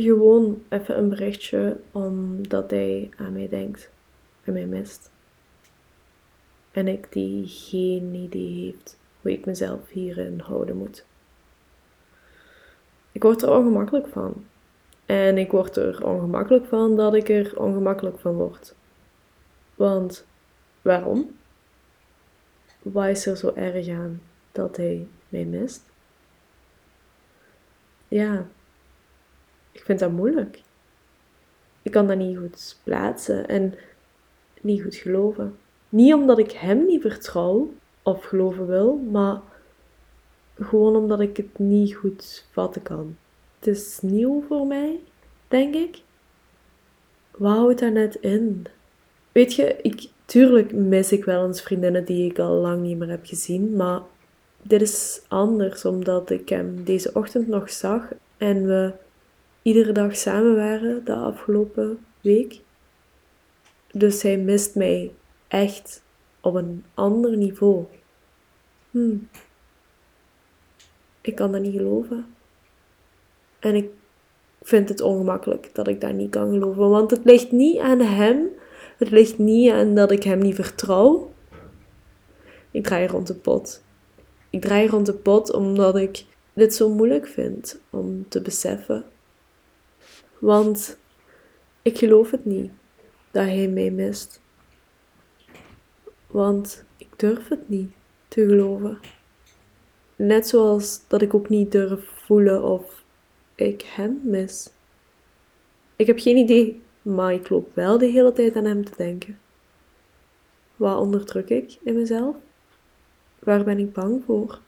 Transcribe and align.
Gewoon 0.00 0.62
even 0.68 0.98
een 0.98 1.08
berichtje 1.08 1.80
omdat 1.92 2.70
hij 2.70 3.10
aan 3.16 3.32
mij 3.32 3.48
denkt 3.48 3.90
en 4.44 4.52
mij 4.52 4.66
mist. 4.66 5.10
En 6.70 6.88
ik 6.88 7.12
die 7.12 7.46
geen 7.46 8.14
idee 8.14 8.64
heeft 8.64 8.98
hoe 9.20 9.32
ik 9.32 9.46
mezelf 9.46 9.88
hierin 9.88 10.40
houden 10.40 10.76
moet. 10.76 11.04
Ik 13.12 13.22
word 13.22 13.42
er 13.42 13.50
ongemakkelijk 13.50 14.08
van. 14.08 14.44
En 15.06 15.38
ik 15.38 15.50
word 15.50 15.76
er 15.76 16.06
ongemakkelijk 16.06 16.66
van 16.66 16.96
dat 16.96 17.14
ik 17.14 17.28
er 17.28 17.58
ongemakkelijk 17.58 18.18
van 18.18 18.34
word. 18.34 18.74
Want 19.74 20.26
waarom? 20.82 21.36
Wat 22.82 23.06
is 23.06 23.26
er 23.26 23.36
zo 23.36 23.52
erg 23.54 23.88
aan 23.88 24.22
dat 24.52 24.76
hij 24.76 25.06
mij 25.28 25.44
mist? 25.44 25.82
Ja, 28.08 28.46
ik 29.78 29.84
vind 29.84 29.98
dat 29.98 30.10
moeilijk. 30.10 30.60
Ik 31.82 31.92
kan 31.92 32.06
dat 32.06 32.16
niet 32.16 32.38
goed 32.38 32.78
plaatsen 32.84 33.48
en 33.48 33.74
niet 34.60 34.82
goed 34.82 34.94
geloven. 34.94 35.56
Niet 35.88 36.14
omdat 36.14 36.38
ik 36.38 36.52
hem 36.52 36.86
niet 36.86 37.00
vertrouw 37.00 37.72
of 38.02 38.24
geloven 38.24 38.66
wil, 38.66 38.96
maar 38.96 39.40
gewoon 40.54 40.96
omdat 40.96 41.20
ik 41.20 41.36
het 41.36 41.58
niet 41.58 41.94
goed 41.94 42.46
vatten 42.50 42.82
kan. 42.82 43.16
Het 43.58 43.66
is 43.68 43.98
nieuw 44.02 44.44
voor 44.48 44.66
mij, 44.66 45.00
denk 45.48 45.74
ik. 45.74 46.00
Wat 47.30 47.56
houdt 47.56 47.78
daar 47.78 47.92
net 47.92 48.14
in? 48.14 48.66
Weet 49.32 49.54
je, 49.54 49.76
ik, 49.82 50.08
tuurlijk 50.24 50.72
mis 50.72 51.12
ik 51.12 51.24
wel 51.24 51.46
eens 51.46 51.62
vriendinnen 51.62 52.04
die 52.04 52.30
ik 52.30 52.38
al 52.38 52.54
lang 52.54 52.82
niet 52.82 52.98
meer 52.98 53.08
heb 53.08 53.26
gezien, 53.26 53.76
maar 53.76 54.00
dit 54.62 54.82
is 54.82 55.22
anders 55.28 55.84
omdat 55.84 56.30
ik 56.30 56.48
hem 56.48 56.84
deze 56.84 57.10
ochtend 57.14 57.48
nog 57.48 57.70
zag 57.70 58.08
en 58.36 58.66
we 58.66 58.92
iedere 59.68 59.92
dag 59.92 60.16
samen 60.16 60.56
waren 60.56 61.04
de 61.04 61.14
afgelopen 61.14 61.98
week. 62.20 62.60
Dus 63.92 64.22
hij 64.22 64.38
mist 64.38 64.74
mij 64.74 65.12
echt 65.48 66.02
op 66.40 66.54
een 66.54 66.84
ander 66.94 67.36
niveau. 67.36 67.84
Hm. 68.90 69.16
Ik 71.20 71.34
kan 71.34 71.52
dat 71.52 71.60
niet 71.60 71.76
geloven. 71.76 72.26
En 73.58 73.74
ik 73.74 73.90
vind 74.62 74.88
het 74.88 75.00
ongemakkelijk 75.00 75.70
dat 75.74 75.88
ik 75.88 76.00
dat 76.00 76.12
niet 76.12 76.30
kan 76.30 76.50
geloven. 76.50 76.88
Want 76.88 77.10
het 77.10 77.24
ligt 77.24 77.52
niet 77.52 77.78
aan 77.78 78.00
hem. 78.00 78.48
Het 78.98 79.10
ligt 79.10 79.38
niet 79.38 79.70
aan 79.70 79.94
dat 79.94 80.10
ik 80.10 80.22
hem 80.22 80.38
niet 80.38 80.54
vertrouw. 80.54 81.32
Ik 82.70 82.84
draai 82.84 83.06
rond 83.06 83.26
de 83.26 83.34
pot. 83.34 83.82
Ik 84.50 84.60
draai 84.60 84.88
rond 84.88 85.06
de 85.06 85.14
pot 85.14 85.52
omdat 85.52 85.96
ik 85.96 86.24
dit 86.52 86.74
zo 86.74 86.88
moeilijk 86.88 87.26
vind 87.26 87.80
om 87.90 88.28
te 88.28 88.42
beseffen. 88.42 89.04
Want 90.38 90.98
ik 91.82 91.98
geloof 91.98 92.30
het 92.30 92.44
niet 92.44 92.70
dat 93.30 93.44
hij 93.44 93.68
mij 93.68 93.90
mist. 93.90 94.40
Want 96.26 96.84
ik 96.96 97.08
durf 97.16 97.48
het 97.48 97.68
niet 97.68 97.90
te 98.28 98.46
geloven. 98.46 98.98
Net 100.16 100.48
zoals 100.48 101.00
dat 101.06 101.22
ik 101.22 101.34
ook 101.34 101.48
niet 101.48 101.72
durf 101.72 102.08
voelen 102.08 102.62
of 102.62 103.04
ik 103.54 103.82
hem 103.82 104.20
mis. 104.22 104.70
Ik 105.96 106.06
heb 106.06 106.18
geen 106.18 106.36
idee, 106.36 106.82
maar 107.02 107.32
ik 107.32 107.48
loop 107.48 107.74
wel 107.74 107.98
de 107.98 108.06
hele 108.06 108.32
tijd 108.32 108.56
aan 108.56 108.64
hem 108.64 108.84
te 108.84 108.92
denken. 108.96 109.38
Wat 110.76 110.98
onderdruk 110.98 111.48
ik 111.48 111.78
in 111.82 111.94
mezelf? 111.94 112.36
Waar 113.38 113.64
ben 113.64 113.78
ik 113.78 113.92
bang 113.92 114.22
voor? 114.24 114.60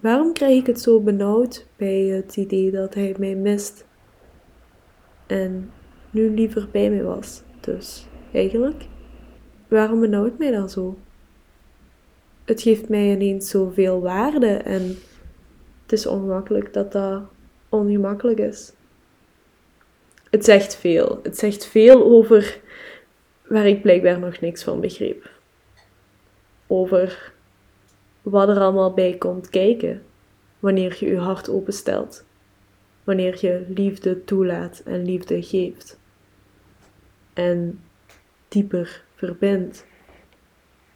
Waarom 0.00 0.32
krijg 0.32 0.58
ik 0.58 0.66
het 0.66 0.80
zo 0.80 1.00
benauwd 1.00 1.66
bij 1.76 2.00
het 2.00 2.36
idee 2.36 2.70
dat 2.70 2.94
hij 2.94 3.14
mij 3.18 3.34
mist 3.34 3.84
en 5.32 5.70
nu 6.10 6.34
liever 6.34 6.68
bij 6.70 6.90
mij 6.90 7.02
was? 7.02 7.42
Dus 7.60 8.06
eigenlijk, 8.32 8.84
waarom 9.68 10.00
benauwt 10.00 10.38
mij 10.38 10.50
dat 10.50 10.72
zo? 10.72 10.98
Het 12.44 12.62
geeft 12.62 12.88
mij 12.88 13.10
ineens 13.10 13.50
zoveel 13.50 14.00
waarde 14.00 14.56
en 14.56 14.82
het 15.82 15.92
is 15.92 16.06
ongemakkelijk 16.06 16.72
dat 16.72 16.92
dat 16.92 17.22
ongemakkelijk 17.68 18.38
is. 18.38 18.72
Het 20.30 20.44
zegt 20.44 20.76
veel. 20.76 21.20
Het 21.22 21.38
zegt 21.38 21.66
veel 21.66 22.04
over 22.04 22.60
waar 23.46 23.66
ik 23.66 23.82
blijkbaar 23.82 24.18
nog 24.18 24.40
niks 24.40 24.62
van 24.62 24.80
begreep. 24.80 25.30
Over 26.66 27.32
wat 28.22 28.48
er 28.48 28.58
allemaal 28.58 28.94
bij 28.94 29.16
komt 29.18 29.50
kijken 29.50 30.02
wanneer 30.58 30.96
je 31.00 31.06
je 31.06 31.18
hart 31.18 31.48
openstelt, 31.48 32.24
wanneer 33.04 33.38
je 33.40 33.64
liefde 33.74 34.24
toelaat 34.24 34.82
en 34.84 35.04
liefde 35.04 35.42
geeft 35.42 36.00
en 37.32 37.80
dieper 38.48 39.04
verbindt, 39.14 39.86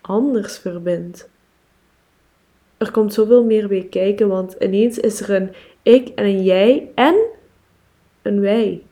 anders 0.01 0.59
verbindt. 0.59 1.29
Er 2.77 2.91
komt 2.91 3.15
zoveel 3.15 3.45
meer 3.45 3.69
bij 3.69 3.87
kijken, 3.91 4.29
want 4.29 4.57
ineens 4.59 4.99
is 4.99 5.21
er 5.21 5.31
een 5.31 5.55
ik 5.83 6.09
en 6.09 6.25
een 6.25 6.43
jij 6.43 6.91
en 6.95 7.17
een 8.23 8.41
wij. 8.41 8.83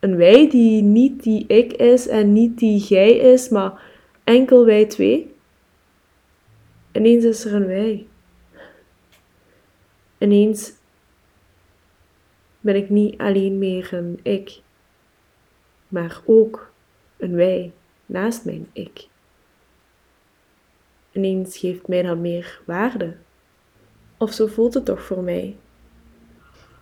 Een 0.00 0.16
wij 0.16 0.50
die 0.50 0.82
niet 0.82 1.22
die 1.22 1.46
ik 1.46 1.72
is 1.72 2.06
en 2.08 2.32
niet 2.32 2.58
die 2.58 2.78
jij 2.78 3.10
is, 3.16 3.48
maar 3.48 3.82
enkel 4.24 4.64
wij 4.64 4.86
twee. 4.86 5.34
Ineens 6.92 7.24
is 7.24 7.44
er 7.44 7.54
een 7.54 7.66
wij. 7.66 8.06
Ineens 10.18 10.72
ben 12.60 12.76
ik 12.76 12.90
niet 12.90 13.18
alleen 13.18 13.58
meer 13.58 13.92
een 13.92 14.20
ik, 14.22 14.60
maar 15.88 16.20
ook 16.24 16.72
een 17.16 17.34
wij 17.34 17.72
naast 18.06 18.44
mijn 18.44 18.70
ik. 18.72 19.08
Ineens 21.12 21.58
geeft 21.58 21.88
mij 21.88 22.02
dat 22.02 22.18
meer 22.18 22.60
waarde. 22.66 23.16
Of 24.16 24.32
zo 24.32 24.46
voelt 24.46 24.74
het 24.74 24.84
toch 24.84 25.02
voor 25.02 25.22
mij. 25.22 25.56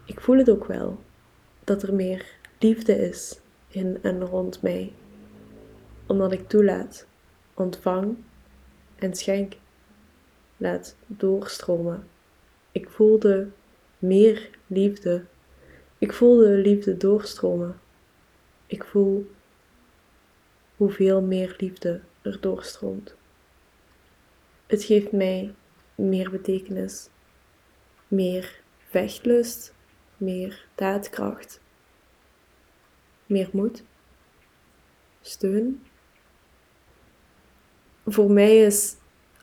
Ik 0.04 0.20
voel 0.20 0.36
het 0.36 0.50
ook 0.50 0.64
wel, 0.64 0.98
dat 1.64 1.82
er 1.82 1.94
meer 1.94 2.24
liefde 2.58 2.96
is 3.08 3.40
in 3.68 3.98
en 4.02 4.24
rond 4.24 4.62
mij, 4.62 4.92
omdat 6.06 6.32
ik 6.32 6.48
toelaat, 6.48 7.06
ontvang 7.54 8.16
en 8.96 9.14
schenk 9.14 9.54
laat 10.56 10.96
doorstromen. 11.06 12.08
Ik 12.72 12.88
voelde 12.88 13.48
meer 13.98 14.50
liefde. 14.66 15.24
Ik 15.98 16.12
voelde 16.12 16.48
liefde 16.48 16.97
doorstromen. 16.97 17.81
Ik 18.66 18.84
voel 18.84 19.31
hoeveel 20.76 21.22
meer 21.22 21.54
liefde 21.59 22.00
er 22.22 22.41
doorstroomt. 22.41 23.14
Het 24.66 24.84
geeft 24.84 25.12
mij 25.12 25.54
meer 25.94 26.31
betekenis, 26.31 27.08
meer 28.08 28.60
vechtlust, 28.88 29.75
meer 30.16 30.66
daadkracht, 30.75 31.60
meer 33.26 33.48
moed, 33.53 33.82
steun. 35.20 35.82
Voor 38.06 38.31
mij 38.31 38.56
is 38.58 38.97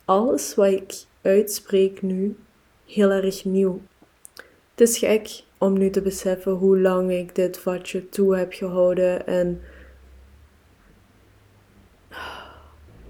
alles 0.06 0.56
wat 0.56 0.72
ik 0.72 1.06
uitspreek 1.22 2.02
nu 2.02 2.38
heel 2.86 3.10
erg 3.12 3.46
nieuw. 3.46 3.82
Het 4.72 4.82
is 4.82 4.98
gek 4.98 5.44
om 5.58 5.78
nu 5.78 5.90
te 5.90 6.02
beseffen 6.02 6.52
hoe 6.52 6.80
lang 6.80 7.12
ik 7.12 7.36
dit 7.36 7.58
vatje 7.58 8.10
toe 8.10 8.38
heb 8.38 8.54
gehouden 8.54 9.28
en 9.28 9.62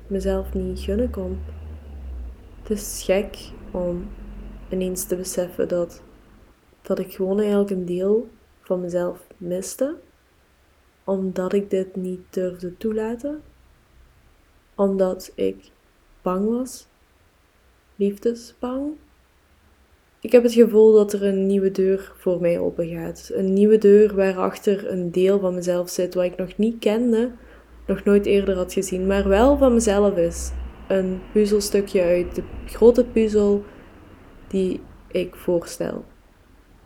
mezelf 0.08 0.54
niet 0.54 0.80
gunnen 0.80 1.10
kon. 1.10 1.40
Het 2.62 2.70
is 2.70 3.02
gek 3.04 3.38
om 3.72 4.08
ineens 4.70 5.06
te 5.06 5.16
beseffen 5.16 5.68
dat, 5.68 6.02
dat 6.82 7.00
ik 7.00 7.14
gewoon 7.14 7.40
eigenlijk 7.40 7.70
een 7.70 7.86
deel 7.86 8.30
van 8.62 8.82
mezelf 8.82 9.28
miste, 9.38 9.96
omdat 11.04 11.54
ik 11.54 11.70
dit 11.70 11.96
niet 11.96 12.22
durfde 12.30 12.78
toelaten, 12.78 13.42
omdat 14.76 15.32
ik 15.36 15.72
bang 16.22 16.50
was. 16.50 16.88
Liefdesbang. 17.96 18.96
Ik 20.26 20.32
heb 20.32 20.44
het 20.44 20.54
gevoel 20.54 20.94
dat 20.94 21.14
er 21.14 21.24
een 21.24 21.46
nieuwe 21.46 21.72
deur 21.72 22.14
voor 22.18 22.42
mij 22.42 22.60
open 22.60 22.88
gaat. 22.88 23.30
Een 23.34 23.54
nieuwe 23.54 23.78
deur 23.78 24.16
waarachter 24.16 24.92
een 24.92 25.12
deel 25.12 25.40
van 25.40 25.54
mezelf 25.54 25.90
zit 25.90 26.14
wat 26.14 26.24
ik 26.24 26.38
nog 26.38 26.58
niet 26.58 26.80
kende, 26.80 27.32
nog 27.88 28.04
nooit 28.04 28.26
eerder 28.26 28.56
had 28.56 28.74
gezien, 28.74 29.08
maar 29.08 29.28
wel 29.28 29.58
van 29.58 29.74
mezelf 29.74 30.18
is. 30.18 30.52
Een 30.88 31.22
puzzelstukje 31.34 32.02
uit 32.02 32.36
de 32.36 32.44
grote 32.66 33.06
puzzel 33.06 33.64
die 34.48 34.82
ik 35.08 35.36
voorstel. 35.36 36.06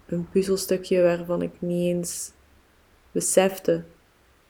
Een 0.08 0.30
puzzelstukje 0.30 1.02
waarvan 1.02 1.42
ik 1.42 1.52
niet 1.60 1.96
eens 1.96 2.32
besefte 3.12 3.84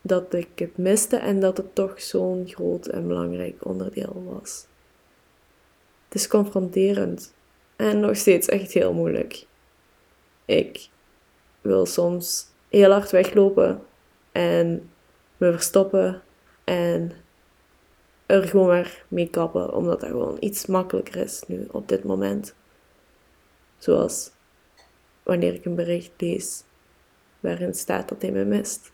dat 0.02 0.34
ik 0.34 0.50
het 0.56 0.78
miste 0.78 1.18
en 1.18 1.40
dat 1.40 1.58
het 1.58 1.76
toch 1.76 2.02
zo'n 2.02 2.48
groot 2.48 2.88
en 2.88 3.08
belangrijk 3.08 3.66
onderdeel 3.66 4.24
was. 4.32 4.66
Het 6.08 6.16
is 6.16 6.28
confronterend 6.28 7.34
en 7.80 8.00
nog 8.00 8.16
steeds 8.18 8.48
echt 8.48 8.72
heel 8.72 8.94
moeilijk. 8.94 9.46
Ik 10.46 10.90
wil 11.62 11.86
soms 11.86 12.48
heel 12.70 12.92
hard 12.92 13.12
weglopen 13.12 13.82
en 14.32 14.92
me 15.38 15.52
verstoppen 15.52 16.22
en 16.64 17.12
er 18.26 18.44
gewoon 18.44 18.68
maar 18.68 19.06
mee 19.08 19.30
kappen, 19.30 19.74
omdat 19.74 20.00
dat 20.00 20.10
gewoon 20.10 20.38
iets 20.40 20.66
makkelijker 20.66 21.16
is 21.16 21.44
nu 21.48 21.68
op 21.72 21.88
dit 21.88 22.04
moment. 22.04 22.56
Zoals 23.78 24.32
wanneer 25.24 25.54
ik 25.54 25.66
een 25.66 25.76
bericht 25.76 26.12
lees 26.18 26.64
waarin 27.40 27.74
staat 27.74 28.10
dat 28.10 28.22
hij 28.22 28.32
me 28.32 28.46
mist. 28.46 28.92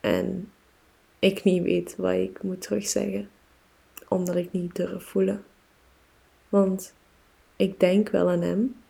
En 0.00 0.52
ik 1.18 1.44
niet 1.44 1.62
weet 1.62 1.96
wat 1.96 2.12
ik 2.12 2.42
moet 2.42 2.60
terugzeggen, 2.60 3.30
omdat 4.08 4.36
ik 4.36 4.52
niet 4.52 4.74
durf 4.74 5.04
voelen. 5.04 5.44
Want 6.48 6.94
ik 7.62 7.80
denk 7.80 8.08
wel 8.08 8.30
aan 8.30 8.40
hem, 8.40 8.82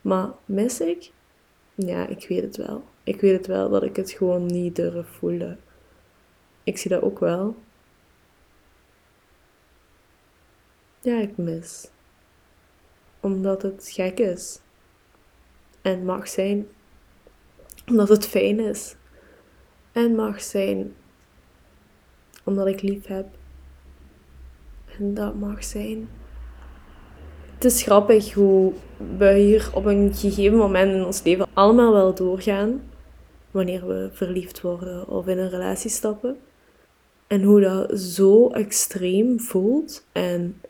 maar 0.00 0.30
mis 0.44 0.80
ik? 0.80 1.10
Ja, 1.74 2.06
ik 2.06 2.28
weet 2.28 2.42
het 2.42 2.56
wel. 2.56 2.84
Ik 3.02 3.20
weet 3.20 3.36
het 3.36 3.46
wel 3.46 3.68
dat 3.68 3.82
ik 3.82 3.96
het 3.96 4.10
gewoon 4.10 4.46
niet 4.46 4.76
durf 4.76 5.08
voelen. 5.08 5.60
Ik 6.64 6.78
zie 6.78 6.90
dat 6.90 7.02
ook 7.02 7.18
wel. 7.18 7.56
Ja, 11.00 11.20
ik 11.20 11.36
mis. 11.36 11.90
Omdat 13.20 13.62
het 13.62 13.88
gek 13.92 14.18
is. 14.18 14.60
En 15.82 16.04
mag 16.04 16.28
zijn. 16.28 16.68
Omdat 17.86 18.08
het 18.08 18.26
fijn 18.26 18.60
is. 18.60 18.94
En 19.92 20.14
mag 20.14 20.40
zijn. 20.40 20.94
Omdat 22.44 22.66
ik 22.66 22.82
lief 22.82 23.06
heb. 23.06 23.26
En 24.98 25.14
dat 25.14 25.34
mag 25.34 25.64
zijn. 25.64 26.17
Het 27.58 27.72
is 27.72 27.82
grappig 27.82 28.32
hoe 28.32 28.72
we 29.18 29.32
hier 29.32 29.70
op 29.74 29.84
een 29.84 30.14
gegeven 30.14 30.58
moment 30.58 30.94
in 30.94 31.04
ons 31.04 31.22
leven 31.22 31.46
allemaal 31.52 31.92
wel 31.92 32.14
doorgaan. 32.14 32.82
Wanneer 33.50 33.86
we 33.86 34.08
verliefd 34.12 34.60
worden 34.60 35.08
of 35.08 35.26
in 35.26 35.38
een 35.38 35.50
relatie 35.50 35.90
stappen. 35.90 36.38
En 37.26 37.42
hoe 37.42 37.60
dat 37.60 37.98
zo 38.00 38.48
extreem 38.48 39.40
voelt 39.40 40.06
en 40.12 40.60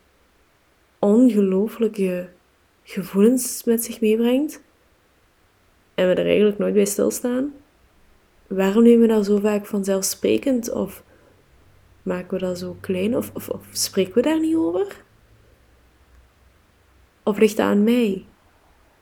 ongelooflijke 0.98 2.28
gevoelens 2.82 3.64
met 3.64 3.84
zich 3.84 4.00
meebrengt. 4.00 4.62
En 5.94 6.08
we 6.08 6.14
er 6.14 6.26
eigenlijk 6.26 6.58
nooit 6.58 6.74
bij 6.74 6.84
stilstaan. 6.84 7.54
Waarom 8.46 8.82
nemen 8.82 9.00
we 9.00 9.14
dat 9.14 9.24
zo 9.24 9.38
vaak 9.38 9.66
vanzelfsprekend? 9.66 10.70
Of 10.70 11.02
maken 12.02 12.38
we 12.38 12.46
dat 12.46 12.58
zo 12.58 12.76
klein? 12.80 13.16
Of, 13.16 13.30
of, 13.34 13.48
of 13.48 13.66
spreken 13.72 14.14
we 14.14 14.22
daar 14.22 14.40
niet 14.40 14.56
over? 14.56 15.06
Of 17.28 17.38
ligt 17.38 17.58
aan 17.58 17.84
mij? 17.84 18.24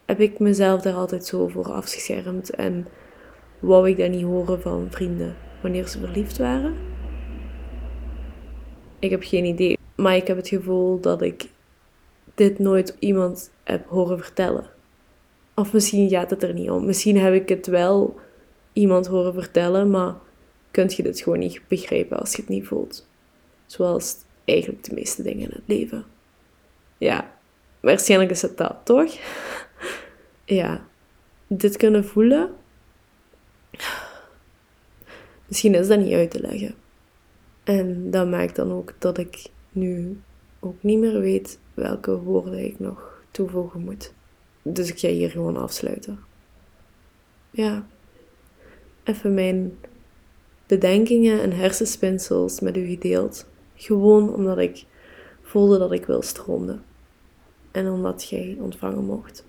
Heb 0.05 0.21
ik 0.21 0.39
mezelf 0.39 0.83
daar 0.83 0.95
altijd 0.95 1.27
zo 1.27 1.49
voor 1.49 1.73
afgeschermd 1.73 2.51
en 2.51 2.87
wou 3.59 3.89
ik 3.89 3.99
dat 3.99 4.11
niet 4.11 4.25
horen 4.25 4.61
van 4.61 4.87
vrienden 4.91 5.37
wanneer 5.63 5.89
ze 5.89 5.99
verliefd 5.99 6.39
waren? 6.39 6.75
Ik 8.99 9.11
heb 9.11 9.23
geen 9.23 9.45
idee, 9.45 9.79
maar 9.97 10.17
ik 10.17 10.27
heb 10.27 10.37
het 10.37 10.49
gevoel 10.49 11.01
dat 11.01 11.23
ik 11.23 11.49
dit 12.35 12.59
nooit 12.59 12.97
iemand 12.99 13.51
heb 13.65 13.89
horen 13.89 14.19
vertellen. 14.19 14.71
Of 15.55 15.73
misschien 15.73 16.09
gaat 16.09 16.31
het 16.31 16.43
er 16.43 16.55
niet 16.55 16.71
om. 16.71 16.87
Misschien 16.87 17.19
heb 17.19 17.35
ik 17.35 17.49
het 17.49 17.67
wel 17.67 18.19
iemand 18.73 19.07
horen 19.07 19.35
vertellen, 19.35 19.91
maar 19.91 20.15
kunt 20.71 20.95
je 20.95 21.03
dit 21.03 21.21
gewoon 21.21 21.39
niet 21.39 21.61
begrijpen 21.69 22.19
als 22.19 22.33
je 22.33 22.41
het 22.41 22.51
niet 22.51 22.67
voelt. 22.67 23.09
Zoals 23.67 24.17
eigenlijk 24.45 24.85
de 24.85 24.95
meeste 24.95 25.23
dingen 25.23 25.49
in 25.49 25.55
het 25.55 25.67
leven. 25.67 26.05
Ja, 26.99 27.35
waarschijnlijk 27.87 28.31
is 28.31 28.43
het 28.43 28.57
dat, 28.57 28.77
toch? 28.85 29.17
ja, 30.45 30.87
dit 31.47 31.77
kunnen 31.77 32.05
voelen. 32.05 32.55
Misschien 35.47 35.75
is 35.75 35.89
dat 35.89 35.99
niet 35.99 36.13
uit 36.13 36.31
te 36.31 36.41
leggen. 36.41 36.75
En 37.65 38.11
dat 38.11 38.29
maakt 38.29 38.57
dan 38.57 38.73
ook 38.73 38.95
dat 38.99 39.19
ik 39.19 39.47
nu 39.71 40.21
ook 40.61 40.83
niet 40.83 40.99
meer 40.99 41.21
weet 41.21 41.59
welke 41.75 42.19
woorden 42.19 42.65
ik 42.65 42.79
nog 42.79 43.23
toevoegen 43.31 43.81
moet. 43.81 44.13
Dus 44.63 44.89
ik 44.91 44.99
ga 44.99 45.09
hier 45.09 45.31
gewoon 45.31 45.57
afsluiten. 45.57 46.19
Ja, 47.51 47.87
even 49.05 49.35
mijn 49.35 49.79
bedenkingen 50.67 51.43
en 51.43 51.53
hersenspinsels 51.53 52.61
met 52.61 52.77
u 52.77 52.87
gedeeld. 52.87 53.47
Gewoon 53.75 54.35
omdat 54.35 54.59
ik 54.59 54.85
voelde 55.43 55.79
dat 55.79 55.93
ik 55.93 56.07
wil 56.07 56.23
stroomde. 56.23 56.79
En 57.77 57.91
omdat 57.91 58.29
jij 58.29 58.57
ontvangen 58.61 59.05
mocht. 59.05 59.45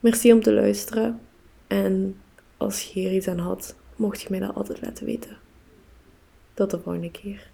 Merci 0.00 0.32
om 0.32 0.42
te 0.42 0.52
luisteren. 0.52 1.20
En 1.66 2.20
als 2.56 2.82
je 2.82 3.00
hier 3.00 3.12
iets 3.12 3.28
aan 3.28 3.38
had, 3.38 3.76
mocht 3.96 4.20
je 4.20 4.26
mij 4.30 4.38
dat 4.38 4.54
altijd 4.54 4.80
laten 4.80 5.06
weten. 5.06 5.36
Tot 6.54 6.70
de 6.70 6.80
volgende 6.80 7.10
keer. 7.10 7.49